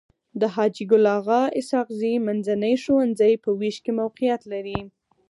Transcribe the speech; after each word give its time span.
د 0.39 0.41
حاجي 0.53 0.85
ګل 0.91 1.05
اغا 1.17 1.41
اسحق 1.59 1.87
زي 1.99 2.13
منځنی 2.27 2.73
ښوونځی 2.83 3.33
په 3.43 3.49
ويش 3.59 3.77
کي 3.83 3.91
موقعيت 3.99 4.41
لري. 4.53 4.79